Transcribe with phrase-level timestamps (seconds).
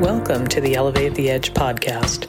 [0.00, 2.28] Welcome to the Elevate the Edge podcast.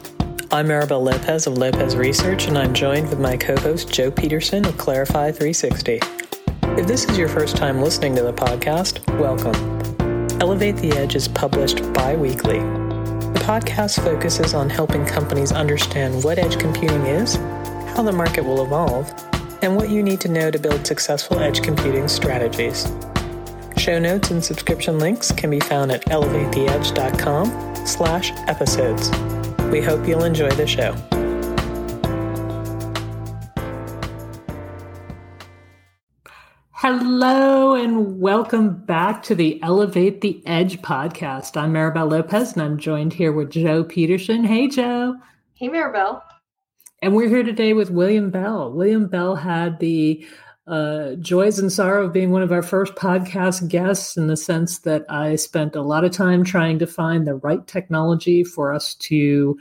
[0.52, 4.66] I'm Maribel Lopez of Lopez Research, and I'm joined with my co host Jo Peterson
[4.66, 6.00] of Clarify 360.
[6.63, 9.54] If this is your first time listening to the podcast, welcome.
[10.42, 12.58] Elevate the Edge is published bi weekly.
[12.58, 18.63] The podcast focuses on helping companies understand what edge computing is, how the market will
[18.63, 19.13] evolve,
[19.61, 22.91] and what you need to know to build successful edge computing strategies.
[23.80, 29.10] Show notes and subscription links can be found at elevatetheedge.com slash episodes.
[29.71, 30.93] We hope you'll enjoy the show.
[36.72, 41.55] Hello and welcome back to the Elevate the Edge podcast.
[41.55, 44.44] I'm Maribel Lopez and I'm joined here with Jo Peterson.
[44.44, 45.16] Hey, Jo.
[45.53, 46.22] Hey, Maribel.
[47.02, 48.73] And we're here today with William Bell.
[48.73, 50.27] William Bell had the
[50.69, 54.80] uh, joys and sorrow of being one of our first podcast guests in the sense
[54.80, 58.94] that I spent a lot of time trying to find the right technology for us
[58.95, 59.58] to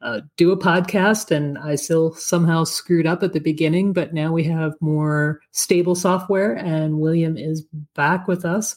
[0.00, 4.32] uh, do a podcast, and I still somehow screwed up at the beginning, but now
[4.32, 7.62] we have more stable software, and William is
[7.94, 8.76] back with us.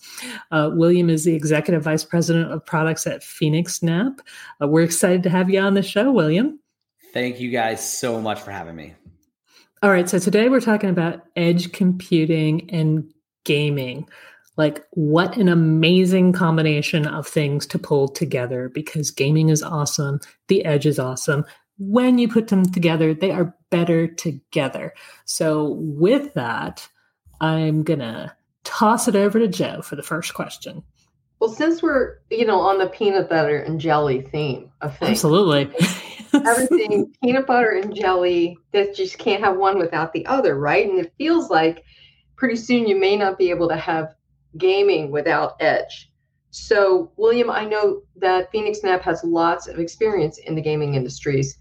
[0.51, 4.19] Uh, William is the executive vice president of products at PhoenixNap.
[4.61, 6.59] Uh, we're excited to have you on the show, William.
[7.13, 8.93] Thank you guys so much for having me.
[9.83, 10.07] All right.
[10.07, 13.11] So today we're talking about edge computing and
[13.45, 14.07] gaming.
[14.55, 20.19] Like, what an amazing combination of things to pull together because gaming is awesome.
[20.49, 21.45] The edge is awesome.
[21.79, 24.93] When you put them together, they are better together.
[25.25, 26.87] So, with that,
[27.39, 30.83] I'm going to toss it over to Jo for the first question.
[31.41, 35.09] Well, since we're, you know, on the peanut butter and jelly theme of things.
[35.09, 35.75] Absolutely.
[36.33, 40.87] everything peanut butter and jelly that just can't have one without the other, right?
[40.87, 41.83] And it feels like
[42.35, 44.13] pretty soon you may not be able to have
[44.59, 46.11] gaming without edge.
[46.51, 51.57] So, William, I know that PhoenixNap has lots of experience in the gaming industries.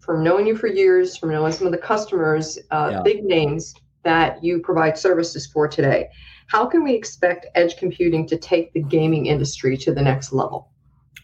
[0.00, 3.02] From knowing you for years, from knowing some of the customers, uh, yeah.
[3.02, 6.08] big names that you provide services for today,
[6.50, 10.68] how can we expect edge computing to take the gaming industry to the next level?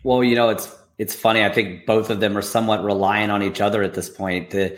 [0.05, 1.45] Well, you know, it's it's funny.
[1.45, 4.51] I think both of them are somewhat relying on each other at this point.
[4.51, 4.77] To,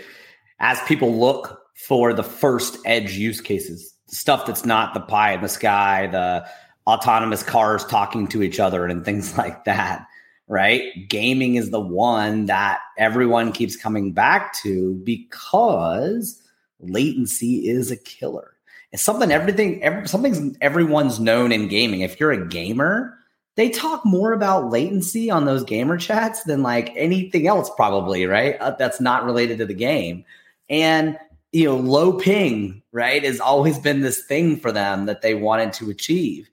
[0.58, 5.42] as people look for the first edge use cases, stuff that's not the pie in
[5.42, 6.46] the sky, the
[6.86, 10.06] autonomous cars talking to each other, and things like that.
[10.48, 10.82] Right?
[11.10, 16.42] Gaming is the one that everyone keeps coming back to because
[16.80, 18.54] latency is a killer.
[18.92, 22.00] It's something everything, every, something's everyone's known in gaming.
[22.00, 23.18] If you're a gamer,
[23.56, 28.56] they talk more about latency on those gamer chats than like anything else probably right?
[28.60, 30.24] Uh, that's not related to the game.
[30.70, 31.18] And
[31.52, 35.72] you know low ping right has always been this thing for them that they wanted
[35.74, 36.48] to achieve.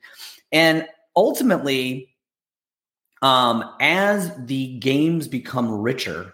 [0.51, 2.09] And ultimately
[3.21, 6.33] um as the games become richer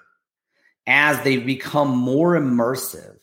[0.88, 3.17] as they become more immersive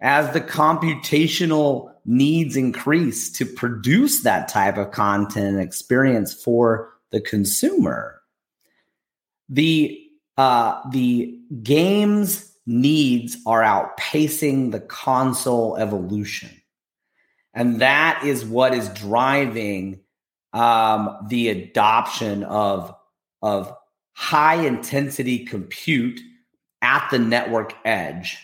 [0.00, 7.20] as the computational needs increase to produce that type of content and experience for the
[7.20, 8.20] consumer.
[9.48, 10.02] The
[10.36, 16.50] uh, the games needs are outpacing the console evolution.
[17.54, 20.00] And that is what is driving
[20.52, 22.94] um, the adoption of
[23.42, 23.74] of
[24.12, 26.20] high intensity compute
[26.82, 28.38] at the network edge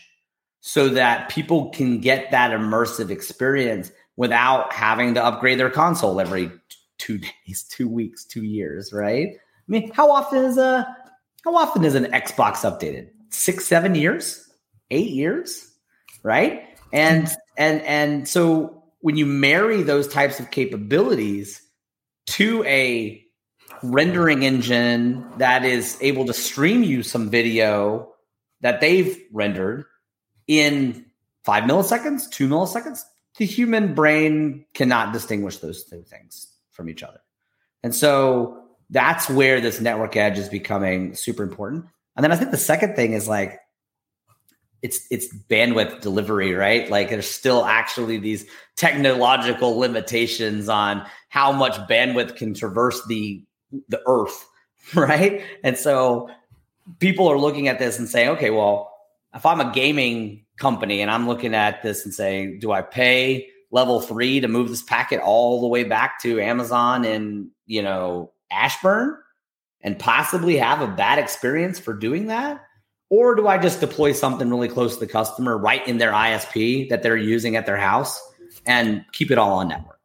[0.62, 6.50] so that people can get that immersive experience without having to upgrade their console every
[6.98, 9.28] two days, two weeks, two years, right?
[9.28, 10.96] I mean, how often is a
[11.44, 13.08] how often is an Xbox updated?
[13.30, 14.48] Six, seven years,
[14.90, 15.68] eight years,
[16.22, 16.62] right?
[16.92, 21.60] And and and so when you marry those types of capabilities
[22.26, 23.20] to a
[23.82, 28.12] rendering engine that is able to stream you some video
[28.60, 29.86] that they've rendered
[30.60, 31.06] in
[31.44, 33.02] five milliseconds, two milliseconds,
[33.38, 37.20] the human brain cannot distinguish those two things from each other.
[37.82, 41.86] And so that's where this network edge is becoming super important.
[42.16, 43.58] And then I think the second thing is like
[44.82, 46.90] it's it's bandwidth delivery, right?
[46.90, 48.44] Like there's still actually these
[48.76, 53.42] technological limitations on how much bandwidth can traverse the
[53.88, 54.46] the earth,
[54.94, 55.42] right?
[55.64, 56.28] And so
[56.98, 58.91] people are looking at this and saying, okay, well,
[59.34, 63.48] if I'm a gaming company and I'm looking at this and saying, do I pay
[63.70, 68.32] level three to move this packet all the way back to Amazon and, you know,
[68.50, 69.16] Ashburn
[69.80, 72.60] and possibly have a bad experience for doing that?
[73.08, 76.88] Or do I just deploy something really close to the customer right in their ISP
[76.88, 78.20] that they're using at their house
[78.66, 79.98] and keep it all on network?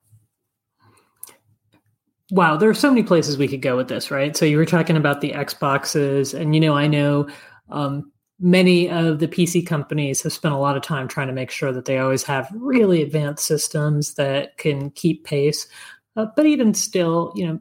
[2.31, 4.35] wow, there are so many places we could go with this, right?
[4.35, 7.27] So you were talking about the Xboxes, and you know, I know
[7.69, 11.50] um, many of the PC companies have spent a lot of time trying to make
[11.50, 15.68] sure that they always have really advanced systems that can keep pace.
[16.16, 17.60] Uh, but even still, you know,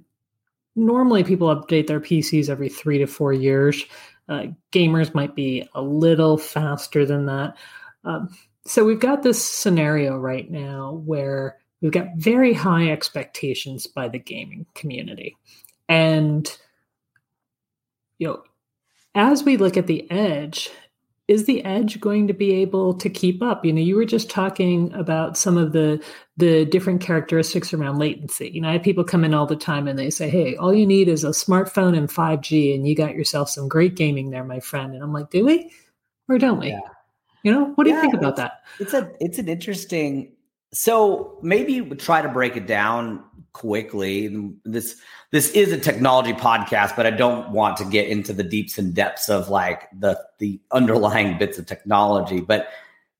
[0.74, 3.84] normally people update their PCs every three to four years.
[4.28, 7.56] Uh, gamers might be a little faster than that.
[8.04, 8.28] Um,
[8.66, 14.18] so we've got this scenario right now where we've got very high expectations by the
[14.18, 15.36] gaming community.
[15.88, 16.50] And
[18.18, 18.42] you know,
[19.16, 20.70] as we look at the edge,
[21.26, 23.64] is the edge going to be able to keep up?
[23.64, 26.00] You know, you were just talking about some of the
[26.36, 28.50] the different characteristics around latency.
[28.50, 30.72] You know, I have people come in all the time and they say, "Hey, all
[30.72, 34.44] you need is a smartphone and 5G, and you got yourself some great gaming there,
[34.44, 35.72] my friend." And I'm like, "Do we,
[36.28, 36.80] or don't we?" Yeah.
[37.42, 38.62] You know, what do yeah, you think about that?
[38.78, 40.32] It's a it's an interesting
[40.72, 43.24] so maybe try to break it down
[43.56, 44.52] quickly.
[44.64, 45.00] This
[45.30, 48.94] this is a technology podcast, but I don't want to get into the deeps and
[48.94, 52.40] depths of like the the underlying bits of technology.
[52.40, 52.68] But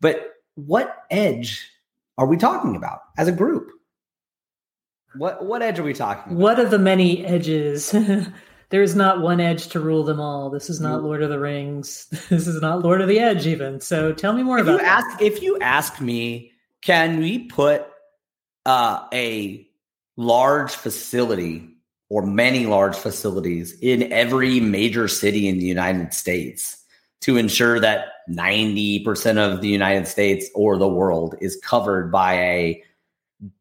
[0.01, 1.71] but what edge
[2.19, 3.71] are we talking about as a group?
[5.17, 6.43] What what edge are we talking about?
[6.43, 7.91] What are the many edges?
[8.69, 10.51] there is not one edge to rule them all.
[10.51, 12.09] This is not Lord of the Rings.
[12.29, 13.81] This is not Lord of the Edge even.
[13.81, 16.53] So tell me more if about you ask if you ask me
[16.83, 17.87] can we put
[18.67, 19.66] uh, a
[20.17, 21.69] large facility
[22.09, 26.83] or many large facilities in every major city in the United States
[27.21, 32.83] to ensure that 90% of the United States or the world is covered by a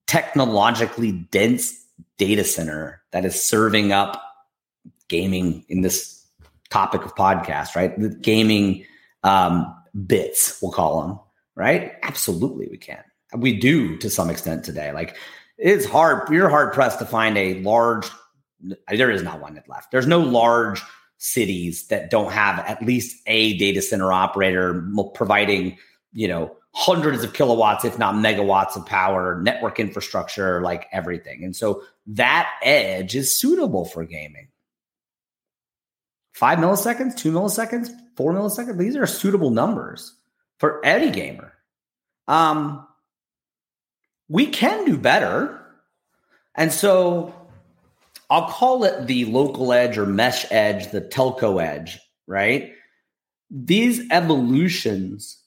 [0.07, 1.73] technologically dense
[2.17, 4.21] data center that is serving up
[5.07, 6.25] gaming in this
[6.69, 7.97] topic of podcast, right?
[7.99, 8.85] The gaming
[9.23, 9.73] um,
[10.05, 11.19] bits, we'll call them,
[11.55, 11.93] right?
[12.03, 13.03] Absolutely, we can
[13.37, 14.91] we do to some extent today.
[14.91, 15.17] Like
[15.57, 16.29] it's hard.
[16.29, 18.09] You're hard pressed to find a large.
[18.89, 19.91] There is not one left.
[19.91, 20.81] There's no large
[21.17, 25.77] cities that don't have at least a data center operator providing,
[26.13, 31.43] you know, hundreds of kilowatts, if not megawatts of power, network infrastructure, like everything.
[31.43, 34.49] And so that edge is suitable for gaming.
[36.33, 38.77] Five milliseconds, two milliseconds, four milliseconds.
[38.77, 40.13] These are suitable numbers
[40.59, 41.53] for any gamer.
[42.27, 42.85] Um,
[44.29, 45.59] we can do better.
[46.55, 47.33] And so
[48.29, 52.73] I'll call it the local edge or mesh edge, the telco edge, right?
[53.51, 55.41] These evolutions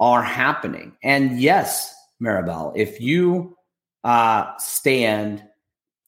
[0.00, 0.96] are happening.
[1.02, 3.56] And yes, Maribel, if you
[4.04, 5.42] uh, stand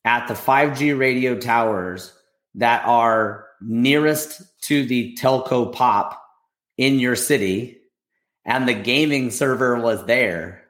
[0.05, 2.13] at the 5G radio towers
[2.55, 6.21] that are nearest to the telco pop
[6.77, 7.79] in your city
[8.45, 10.68] and the gaming server was there,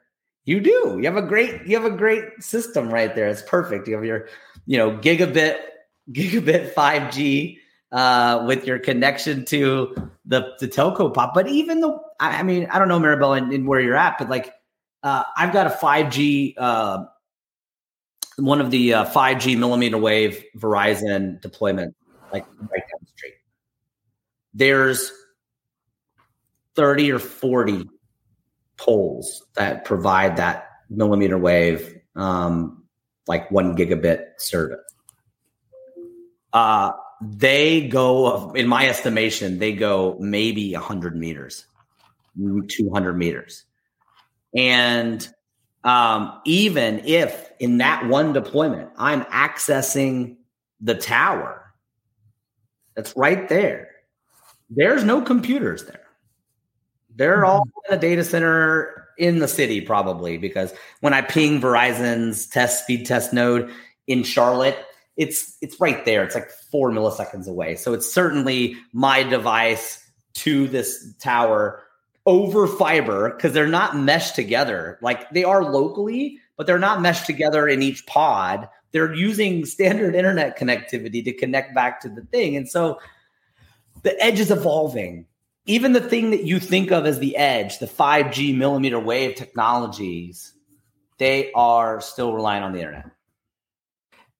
[0.49, 0.97] you do.
[0.99, 3.27] You have a great you have a great system right there.
[3.27, 3.87] It's perfect.
[3.87, 4.27] You have your,
[4.65, 5.59] you know, gigabit
[6.11, 7.59] gigabit 5G
[7.91, 11.35] uh, with your connection to the the telco pop.
[11.35, 14.27] But even the I mean, I don't know, Maribel, and, and where you're at, but
[14.27, 14.51] like
[15.03, 17.05] uh, I've got a 5G uh,
[18.37, 21.95] one of the uh, 5G millimeter wave Verizon deployment,
[22.33, 23.35] like right down the street.
[24.55, 25.11] There's
[26.75, 27.87] 30 or 40
[28.79, 32.83] poles that provide that millimeter wave, um,
[33.27, 34.79] like one gigabit service.
[36.51, 41.65] Uh, they go, in my estimation, they go maybe 100 meters,
[42.37, 43.65] 200 meters.
[44.55, 45.27] And
[45.83, 50.37] um, even if in that one deployment, I'm accessing
[50.81, 51.59] the tower
[52.95, 53.89] that's right there,
[54.69, 56.08] there's no computers there.
[57.19, 57.93] They're all mm-hmm.
[57.93, 63.05] in a data center in the city, probably, because when I ping Verizon's test speed
[63.05, 63.69] test node
[64.07, 64.77] in Charlotte,
[65.17, 66.23] it's it's right there.
[66.23, 67.75] It's like four milliseconds away.
[67.75, 70.01] So it's certainly my device
[70.35, 71.83] to this tower
[72.25, 74.97] over fiber because they're not meshed together.
[75.01, 78.69] Like they are locally, but they're not meshed together in each pod.
[78.93, 82.55] They're using standard internet connectivity to connect back to the thing.
[82.55, 82.97] And so
[84.03, 85.25] the edge is evolving
[85.69, 90.51] even the thing that you think of as the edge, the 5G millimeter wave technologies,
[91.19, 93.05] they are still relying on the internet.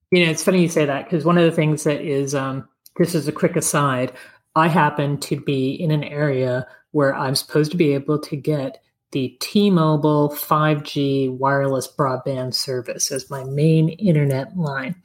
[0.09, 2.67] You know, it's funny you say that because one of the things that is, um,
[2.97, 4.11] this is a quick aside,
[4.55, 8.81] I happen to be in an area where I'm supposed to be able to get
[9.11, 14.95] the T Mobile 5G wireless broadband service as my main internet line.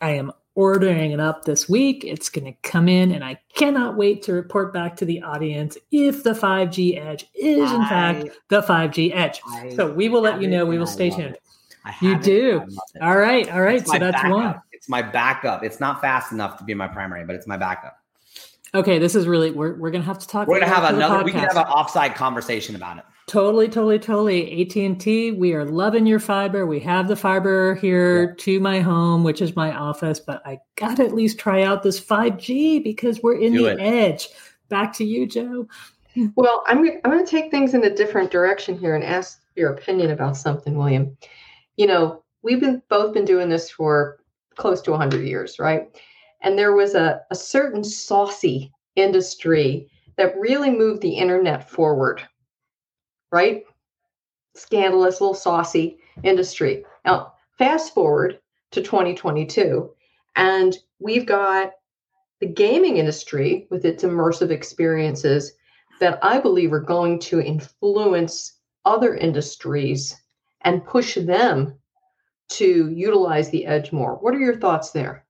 [0.00, 2.04] I am ordering it up this week.
[2.04, 5.76] It's going to come in, and I cannot wait to report back to the audience
[5.90, 9.40] if the 5G Edge is, in I, fact, the 5G Edge.
[9.48, 10.64] I so we will let you know.
[10.64, 11.38] We will stay tuned.
[12.00, 12.66] You do.
[13.02, 13.50] All right.
[13.50, 13.86] All right.
[13.86, 14.30] so that's backup.
[14.30, 14.60] one.
[14.72, 15.64] It's it's my backup.
[15.64, 17.96] It's not fast enough to be my primary, but it's my backup.
[18.74, 20.48] Okay, this is really we're we're gonna have to talk.
[20.48, 21.24] We're gonna have another.
[21.24, 23.04] We can have an offside conversation about it.
[23.26, 24.62] Totally, totally, totally.
[24.62, 26.66] AT and T, we are loving your fiber.
[26.66, 28.34] We have the fiber here yeah.
[28.36, 31.98] to my home, which is my office, but I gotta at least try out this
[31.98, 33.80] five G because we're in Do the it.
[33.80, 34.28] edge.
[34.68, 35.68] Back to you, Jo.
[36.34, 39.72] Well, I'm I'm going to take things in a different direction here and ask your
[39.72, 41.16] opinion about something, William.
[41.76, 44.20] You know, we've been both been doing this for
[44.56, 45.88] close to 100 years, right?
[46.44, 52.22] And there was a, a certain saucy industry that really moved the internet forward,
[53.32, 53.64] right?
[54.54, 56.84] Scandalous, little saucy industry.
[57.06, 58.40] Now, fast forward
[58.72, 59.90] to 2022,
[60.36, 61.72] and we've got
[62.40, 65.54] the gaming industry with its immersive experiences
[65.98, 70.14] that I believe are going to influence other industries
[70.60, 71.78] and push them
[72.50, 74.16] to utilize the edge more.
[74.16, 75.24] What are your thoughts there?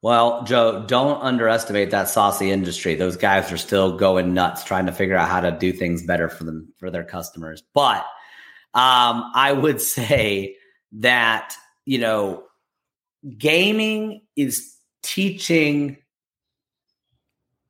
[0.00, 2.94] Well, Jo, don't underestimate that saucy industry.
[2.94, 6.28] Those guys are still going nuts trying to figure out how to do things better
[6.28, 7.62] for them for their customers.
[7.74, 8.04] But
[8.74, 10.56] um, I would say
[10.92, 11.54] that
[11.88, 12.42] you know,
[13.38, 15.96] gaming is teaching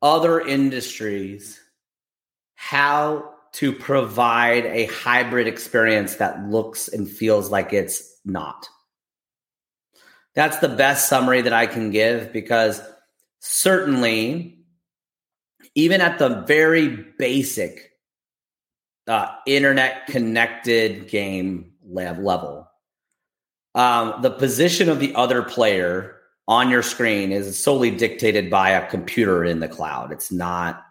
[0.01, 1.57] other industries
[2.55, 8.67] how to provide a hybrid experience that looks and feels like it's not.
[10.35, 12.81] That's the best summary that I can give because
[13.39, 14.59] certainly,
[15.75, 17.91] even at the very basic
[19.07, 22.69] uh, internet connected game lab level,
[23.75, 26.15] um, the position of the other player
[26.47, 30.11] on your screen is solely dictated by a computer in the cloud.
[30.11, 30.83] It's not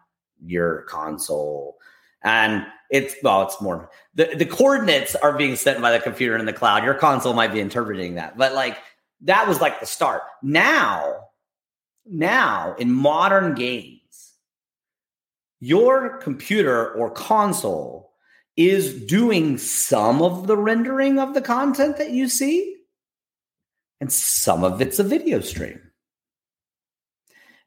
[0.44, 1.78] your console.
[2.22, 6.46] And it's well, it's more the, the coordinates are being sent by the computer in
[6.46, 6.84] the cloud.
[6.84, 8.78] Your console might be interpreting that, but like
[9.22, 10.22] that was like the start.
[10.42, 11.26] Now,
[12.06, 14.32] now in modern games,
[15.60, 18.12] your computer or console
[18.56, 22.76] is doing some of the rendering of the content that you see,
[24.00, 25.80] and some of it's a video stream.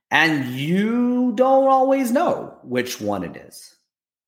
[0.09, 3.75] And you don't always know which one it is,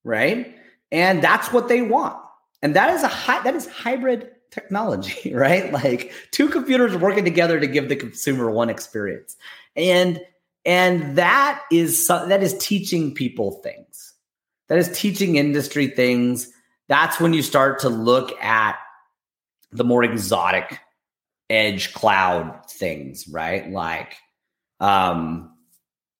[0.02, 0.56] right?
[0.90, 2.18] And that's what they want.
[2.62, 5.72] And that is a high, that is hybrid technology, right?
[5.72, 9.36] Like two computers working together to give the consumer one experience.
[9.76, 10.20] And
[10.64, 14.14] and that is that is teaching people things.
[14.68, 16.50] That is teaching industry things.
[16.88, 18.76] That's when you start to look at
[19.72, 20.80] the more exotic
[21.50, 23.70] edge cloud things, right?
[23.70, 24.14] Like
[24.80, 25.50] um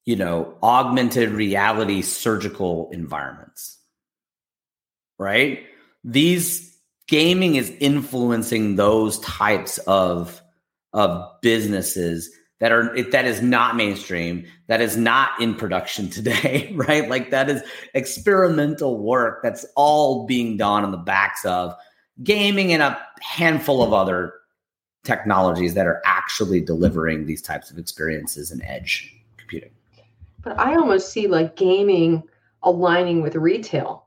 [0.04, 3.78] you know, augmented reality surgical environments.
[5.18, 5.64] Right?
[6.02, 6.73] These
[7.08, 10.40] gaming is influencing those types of
[10.92, 12.30] of businesses
[12.60, 17.08] that are that is not mainstream that is not in production today right?
[17.08, 17.62] Like that is
[17.94, 21.74] experimental work that's all being done on the backs of
[22.22, 24.34] gaming and a handful of other
[25.02, 29.70] technologies that are actually delivering these types of experiences in edge computing.
[30.42, 32.22] But i almost see like gaming
[32.62, 34.03] aligning with retail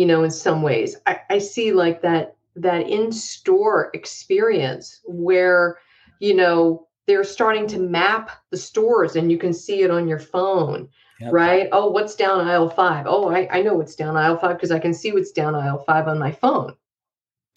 [0.00, 5.78] you know in some ways i, I see like that that in-store experience where
[6.20, 10.18] you know they're starting to map the stores and you can see it on your
[10.18, 10.88] phone
[11.20, 11.34] yep.
[11.34, 13.04] right oh what's down aisle five?
[13.06, 15.84] Oh, I, I know what's down aisle five because i can see what's down aisle
[15.86, 16.74] five on my phone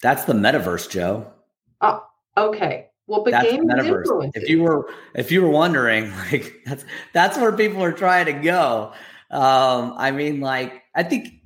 [0.02, 1.26] that's the metaverse Jo
[1.80, 4.30] oh okay well, but that's gaming metaverse.
[4.32, 8.32] If you were if you were wondering, like that's that's where people are trying to
[8.32, 8.94] go.
[9.30, 11.43] Um, I mean, like I think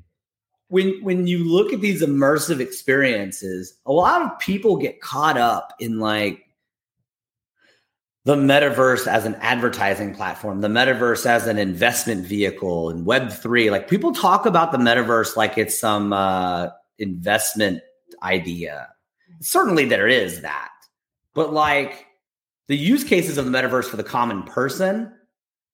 [0.68, 5.74] when when you look at these immersive experiences, a lot of people get caught up
[5.80, 6.44] in like
[8.24, 13.70] the metaverse as an advertising platform, the metaverse as an investment vehicle, and Web three.
[13.70, 17.80] Like people talk about the metaverse like it's some uh, investment
[18.22, 18.88] idea.
[19.40, 20.70] Certainly, there is that,
[21.34, 22.06] but like
[22.66, 25.14] the use cases of the metaverse for the common person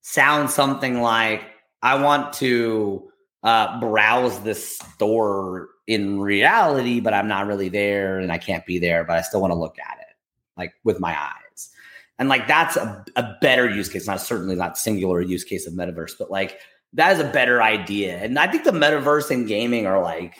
[0.02, 1.42] sound something like
[1.82, 3.10] I want to
[3.44, 8.78] uh, browse this store in reality, but I'm not really there and I can't be
[8.78, 10.16] there, but I still want to look at it
[10.56, 11.70] like with my eyes.
[12.18, 15.74] And like that's a, a better use case, not certainly not singular use case of
[15.74, 16.58] metaverse, but like
[16.94, 18.16] that is a better idea.
[18.18, 20.36] And I think the metaverse and gaming are like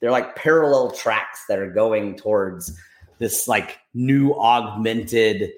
[0.00, 2.76] they're like parallel tracks that are going towards
[3.18, 5.52] this like new augmented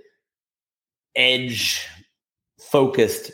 [1.16, 1.88] edge
[2.58, 3.32] focused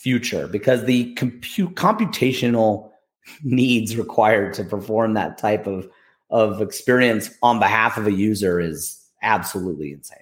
[0.00, 2.90] future because the compute computational
[3.44, 5.88] needs required to perform that type of
[6.30, 10.18] of experience on behalf of a user is absolutely insane.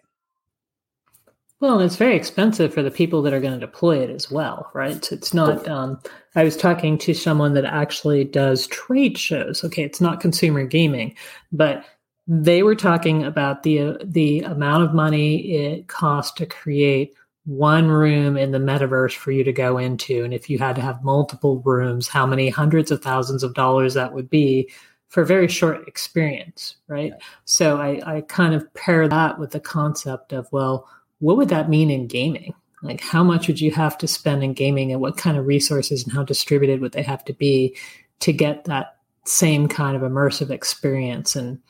[1.61, 4.70] Well, it's very expensive for the people that are going to deploy it as well,
[4.75, 5.11] right?
[5.12, 5.66] It's not.
[5.68, 6.00] Um,
[6.35, 9.64] I was talking to someone that actually does trade shows.
[9.64, 11.14] Okay, it's not consumer gaming,
[11.52, 11.85] but
[12.26, 17.14] they were talking about the the amount of money it costs to create
[17.49, 20.83] one room in the metaverse for you to go into, and if you had to
[20.83, 24.71] have multiple rooms, how many hundreds of thousands of dollars that would be
[25.09, 27.14] for a very short experience, right?
[27.47, 30.87] So I, I kind of pair that with the concept of well
[31.21, 32.55] what would that mean in gaming?
[32.83, 36.05] Like, how much would you have to spend in gaming and what kind of resources
[36.05, 37.76] and how distributed would they have to be
[38.21, 41.35] to get that same kind of immersive experience?
[41.35, 41.61] And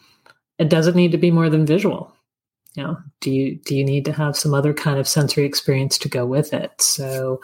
[0.59, 2.15] it doesn't need to be more than visual.
[2.79, 5.99] You know, do you do you need to have some other kind of sensory experience
[5.99, 6.81] to go with it?
[6.81, 7.41] So,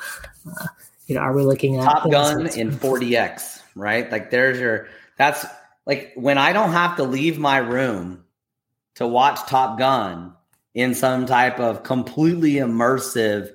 [0.48, 0.66] uh,
[1.08, 4.08] you know, are we looking at Top Gun in 4DX, right?
[4.12, 4.86] Like, there's your
[5.18, 5.44] that's
[5.86, 8.22] like when I don't have to leave my room
[8.94, 10.34] to watch Top Gun
[10.72, 13.50] in some type of completely immersive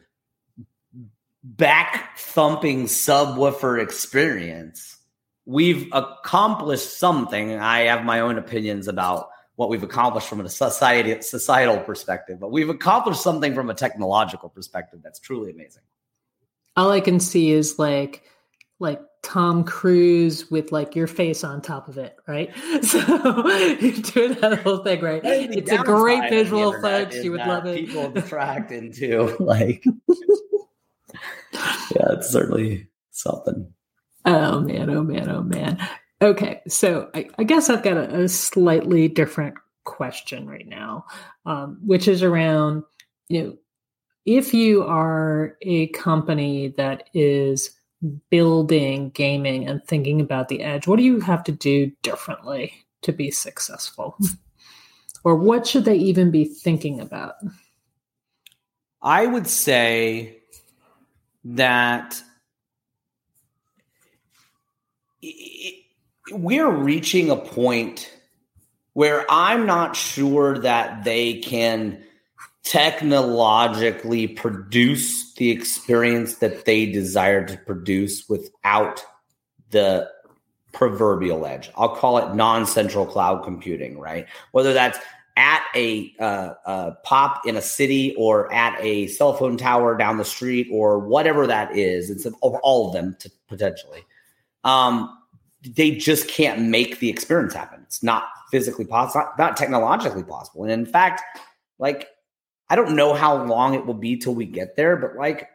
[1.45, 4.97] back thumping subwoofer experience.
[5.45, 7.57] We've accomplished something.
[7.57, 9.28] I have my own opinions about
[9.59, 14.47] what we've accomplished from a society societal perspective, but we've accomplished something from a technological
[14.47, 15.83] perspective that's truly amazing.
[16.77, 18.23] All I can see is like
[18.79, 22.55] like Tom Cruise with like your face on top of it, right?
[22.83, 22.99] So
[23.81, 25.21] you do that whole thing, right?
[25.25, 27.21] It's a great visual, folks.
[27.21, 27.85] You would love it.
[27.85, 29.83] People detract into like,
[31.51, 33.73] yeah, it's certainly something.
[34.23, 35.85] Oh man, oh man, oh man.
[36.21, 41.05] Okay, so I, I guess I've got a, a, slightly different question right now,
[41.45, 42.83] um, which is around
[43.29, 43.57] you know
[44.25, 47.71] if you are a company that is
[48.29, 53.11] building gaming and thinking about the edge, what do you have to do differently to
[53.11, 54.17] be successful?
[55.23, 57.35] or what should they even be thinking about?
[59.01, 60.37] I would say
[61.43, 62.21] that
[66.31, 68.11] we're reaching a point
[68.93, 72.03] where I'm not sure that they can
[72.63, 79.03] technologically produce the experience that they desire to produce without
[79.71, 80.09] the
[80.71, 81.71] proverbial edge.
[81.75, 84.27] I'll call it non-central cloud computing, right?
[84.51, 84.99] Whether that's
[85.37, 90.17] at a, uh, uh, pop in a city or at a cell phone tower down
[90.17, 93.15] the street or whatever that is, it's all of them
[93.47, 94.05] potentially.
[94.63, 95.18] Um,
[95.61, 97.81] they just can't make the experience happen.
[97.83, 100.63] It's not physically possible, not, not technologically possible.
[100.63, 101.21] And in fact,
[101.77, 102.07] like
[102.69, 105.49] I don't know how long it will be till we get there, but like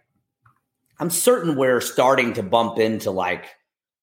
[0.98, 3.46] I'm certain we're starting to bump into like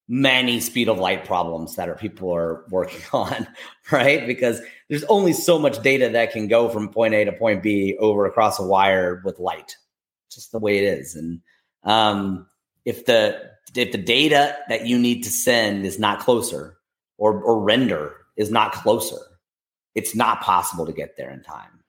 [0.08, 3.48] many speed of light problems that are people are working on,
[3.92, 4.26] right?
[4.26, 7.96] Because there's only so much data that can go from point A to point B
[8.00, 9.76] over across a wire with light.
[10.32, 11.16] Just the way it is.
[11.16, 11.42] And
[11.84, 12.48] um,
[12.86, 16.78] if the if the data that you need to send is not closer
[17.18, 19.20] or, or render is not closer,
[19.96, 21.82] it's not possible to get there in time.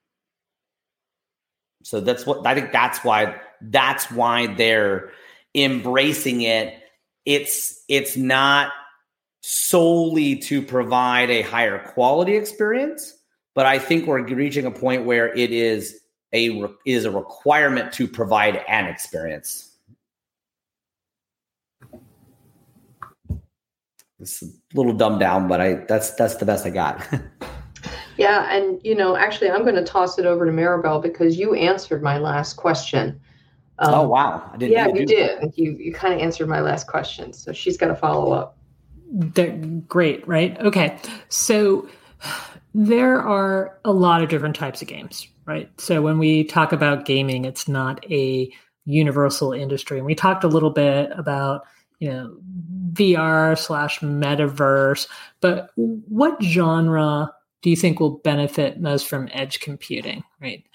[1.83, 5.11] So that's what I think that's why that's why they're
[5.53, 6.75] embracing it.
[7.25, 8.71] It's it's not
[9.41, 13.13] solely to provide a higher quality experience,
[13.53, 15.99] but I think we're reaching a point where it is
[16.33, 19.72] a is a requirement to provide an experience.
[24.19, 27.05] It's a little dumbed down, but I that's that's the best I got.
[28.17, 31.55] Yeah, and you know, actually, I'm going to toss it over to Maribel because you
[31.55, 33.19] answered my last question.
[33.79, 34.49] Um, oh wow!
[34.53, 34.73] I didn't.
[34.73, 35.41] Yeah, you did.
[35.41, 35.57] That.
[35.57, 38.57] You you kind of answered my last question, so she's got to follow up.
[39.11, 40.59] They're great, right?
[40.59, 40.97] Okay,
[41.29, 41.87] so
[42.75, 45.69] there are a lot of different types of games, right?
[45.79, 48.51] So when we talk about gaming, it's not a
[48.85, 51.63] universal industry, and we talked a little bit about
[52.03, 52.35] you know
[52.91, 55.07] VR slash metaverse,
[55.39, 60.65] but what genre do you think will benefit most from edge computing, right?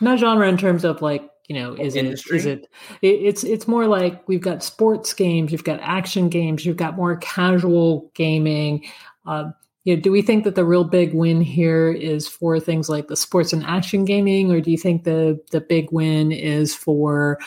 [0.00, 2.36] Not genre in terms of like, you know, is Industry.
[2.36, 2.68] it is it,
[3.02, 6.94] it it's it's more like we've got sports games, you've got action games, you've got
[6.94, 8.84] more casual gaming.
[9.26, 9.50] Uh,
[9.82, 13.08] you know, do we think that the real big win here is for things like
[13.08, 17.38] the sports and action gaming, or do you think the the big win is for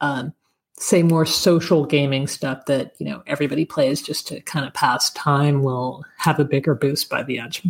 [0.00, 0.32] um,
[0.80, 5.10] say more social gaming stuff that you know everybody plays just to kind of pass
[5.10, 7.62] time will have a bigger boost by the edge.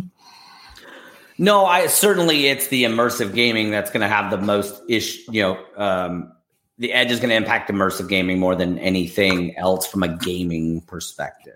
[1.37, 5.41] No i certainly it's the immersive gaming that's going to have the most ish you
[5.41, 6.31] know um,
[6.77, 10.81] the edge is going to impact immersive gaming more than anything else from a gaming
[10.81, 11.53] perspective.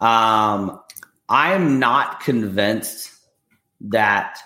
[0.00, 0.80] Um
[1.28, 3.10] i'm not convinced
[3.80, 4.38] that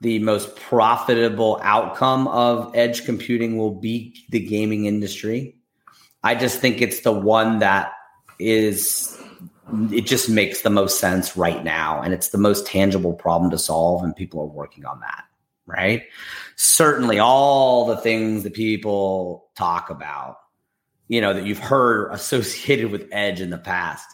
[0.00, 5.56] the most profitable outcome of edge computing will be the gaming industry.
[6.22, 7.92] I just think it's the one that
[8.38, 9.16] is
[9.92, 13.58] it just makes the most sense right now and it's the most tangible problem to
[13.58, 15.24] solve and people are working on that
[15.66, 16.02] right
[16.56, 20.38] certainly all the things that people talk about
[21.08, 24.08] you know that you've heard associated with edge in the past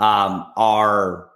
[0.00, 1.30] um, are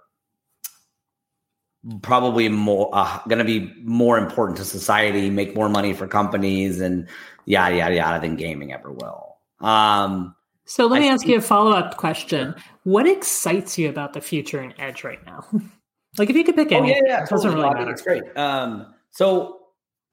[2.01, 6.79] probably more uh, going to be more important to society make more money for companies
[6.79, 7.07] and
[7.45, 11.37] yada yada yada than gaming ever will um, so let me I ask think, you
[11.37, 12.55] a follow up question.
[12.83, 15.45] What excites you about the future in Edge right now?
[16.17, 17.91] like if you could pick any, oh, yeah, yeah, it doesn't really matter.
[17.91, 18.23] It's great.
[18.37, 19.59] Um, so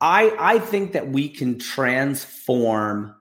[0.00, 3.14] I I think that we can transform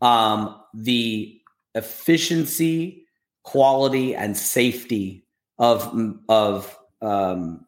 [0.00, 1.40] um, the
[1.74, 3.06] efficiency,
[3.44, 5.24] quality, and safety
[5.58, 5.94] of
[6.28, 7.64] of um,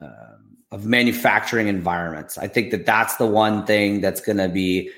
[0.00, 0.36] uh,
[0.72, 2.38] of manufacturing environments.
[2.38, 4.90] I think that that's the one thing that's going to be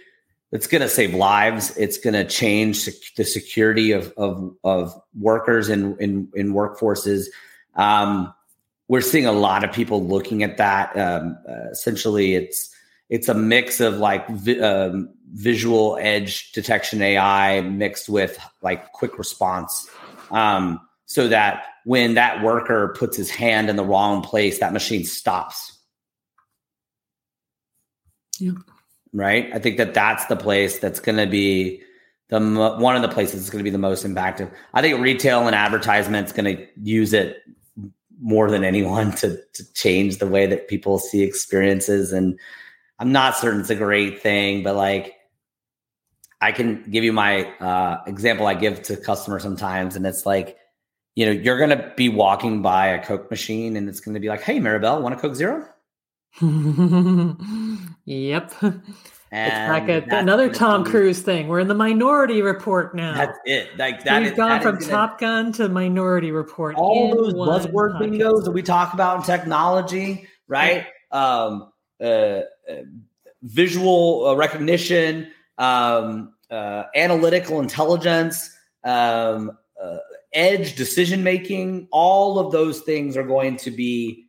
[0.53, 1.75] it's going to save lives.
[1.79, 7.27] It's going to change sec- the security of, of, of workers in, in, in workforces.
[7.75, 8.33] Um,
[8.89, 10.95] we're seeing a lot of people looking at that.
[10.95, 12.69] Um, uh, essentially, it's
[13.09, 19.19] it's a mix of like vi- um, visual edge detection AI mixed with like quick
[19.19, 19.89] response,
[20.31, 20.79] um,
[21.13, 25.79] so that when that worker puts his hand in the wrong place, that machine stops.
[28.39, 28.53] Yeah
[29.13, 29.51] right?
[29.53, 31.83] I think that that's the place that's going to be
[32.29, 34.51] the one of the places that's going to be the most impactful.
[34.73, 37.43] I think retail and advertisement is going to use it
[38.21, 42.13] more than anyone to to change the way that people see experiences.
[42.13, 42.39] And
[42.99, 45.15] I'm not certain it's a great thing, but like
[46.41, 50.57] I can give you my uh, example I give to customers sometimes, and it's like,
[51.15, 54.21] you know, you're going to be walking by a Coke machine, and it's going to
[54.21, 55.69] be like, "Hey, Maribel, want a Coke Zero?"
[58.07, 58.53] yep.
[59.35, 61.49] And it's like a, another Tom Cruise thing.
[61.49, 63.15] We're in the Minority Report now.
[63.15, 63.79] That's it.
[63.79, 64.21] Like that.
[64.21, 66.77] We've is, gone that from Top Gun to Minority Report.
[66.77, 70.87] All those buzzword bingos that we talk about in technology, right?
[71.11, 72.43] Um, uh, uh,
[73.43, 79.97] visual uh, recognition, um, uh, analytical intelligence, um, uh,
[80.33, 81.89] edge decision making.
[81.91, 84.27] All of those things are going to be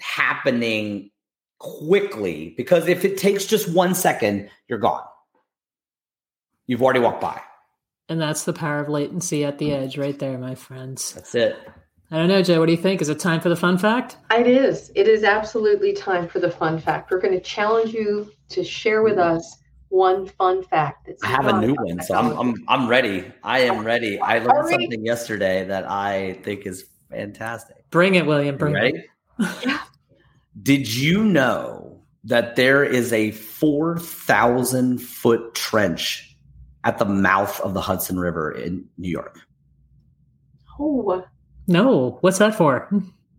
[0.00, 1.10] happening
[1.58, 5.04] quickly because if it takes just one second, you're gone.
[6.66, 7.40] You've already walked by.
[8.08, 11.12] And that's the power of latency at the edge right there, my friends.
[11.14, 11.56] That's it.
[12.10, 12.60] I don't know, Jo.
[12.60, 13.02] What do you think?
[13.02, 14.16] Is it time for the fun fact?
[14.30, 14.92] It is.
[14.94, 17.10] It is absolutely time for the fun fact.
[17.10, 21.10] We're going to challenge you to share with us one fun fact.
[21.22, 23.32] I have a new one, so I'm, I'm I'm ready.
[23.42, 24.18] I am oh, ready.
[24.20, 27.88] I learned something yesterday that I think is fantastic.
[27.90, 28.56] Bring it, William.
[28.56, 29.04] Bring you ready?
[29.38, 29.80] it.
[30.62, 36.36] Did you know that there is a 4,000 foot trench
[36.84, 39.38] at the mouth of the Hudson River in New York?
[40.78, 41.24] Oh,
[41.66, 42.18] no.
[42.20, 42.90] What's that for?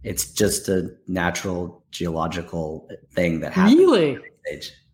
[0.04, 3.78] It's just a natural geological thing that happens.
[3.78, 4.20] Really?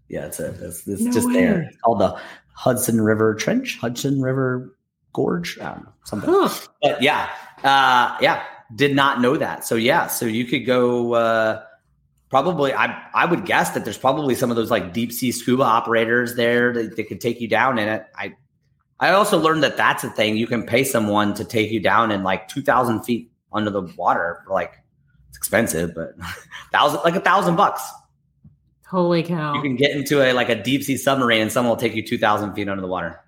[0.09, 1.33] Yeah, it's a, it's, it's no just way.
[1.33, 1.61] there.
[1.63, 2.19] It's called the
[2.55, 4.77] Hudson River Trench, Hudson River
[5.13, 5.57] Gorge.
[5.59, 6.29] I don't know, something.
[6.29, 6.49] Huh.
[6.81, 7.29] But yeah,
[7.63, 8.43] uh, yeah,
[8.75, 9.65] did not know that.
[9.65, 11.13] So yeah, so you could go.
[11.13, 11.63] Uh,
[12.33, 15.61] probably I I would guess that there's probably some of those like deep sea scuba
[15.61, 18.07] operators there that, that could take you down in it.
[18.15, 18.33] I
[18.99, 20.35] I also learned that that's a thing.
[20.35, 23.83] You can pay someone to take you down in like two thousand feet under the
[23.97, 24.41] water.
[24.45, 24.73] For like
[25.29, 26.15] it's expensive, but
[26.71, 27.83] thousand like a thousand bucks.
[28.93, 29.55] Holy cow!
[29.55, 32.05] You can get into a like a deep sea submarine, and someone will take you
[32.05, 33.19] two thousand feet under the water.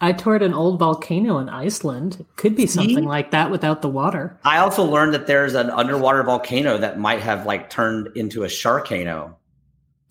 [0.00, 2.18] I toured an old volcano in Iceland.
[2.20, 3.02] It could be something See?
[3.02, 4.38] like that without the water.
[4.44, 8.46] I also learned that there's an underwater volcano that might have like turned into a
[8.46, 9.34] sharkano.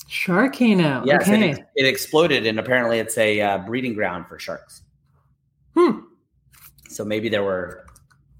[0.10, 1.06] Sharkano.
[1.06, 1.52] Yes, okay.
[1.52, 4.82] it, it, exploded, and apparently it's a uh, breeding ground for sharks.
[5.74, 6.00] Hmm.
[6.90, 7.86] So maybe there were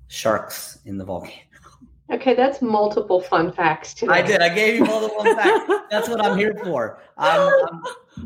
[0.10, 1.43] sharks in the volcano.
[2.14, 4.14] Okay, that's multiple fun facts today.
[4.14, 4.40] I did.
[4.40, 5.74] I gave you multiple facts.
[5.90, 7.02] That's what I'm here for.
[7.18, 7.52] I'm,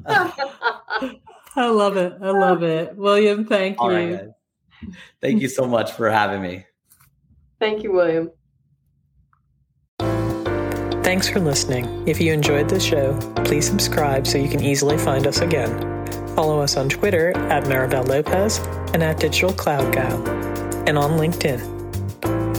[0.06, 1.22] I'm,
[1.56, 2.14] I love it.
[2.22, 2.98] I love it.
[2.98, 4.16] William, thank All you.
[4.16, 6.66] Right, thank you so much for having me.
[7.60, 8.30] Thank you, William.
[11.04, 12.06] Thanks for listening.
[12.06, 16.06] If you enjoyed this show, please subscribe so you can easily find us again.
[16.36, 18.60] Follow us on Twitter at Maribel Lopez
[18.94, 20.28] and at Digital Cloud Gal,
[20.88, 21.77] and on LinkedIn.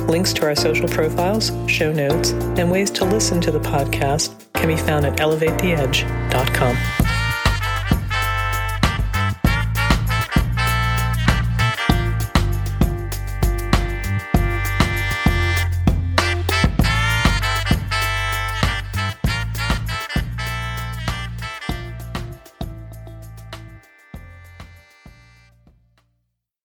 [0.08, 4.68] Links to our social profiles, show notes, and ways to listen to the podcast can
[4.68, 7.07] be found at elevatetheedge.com.